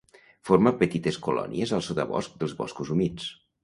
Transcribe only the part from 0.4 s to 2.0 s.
Forma petites colònies al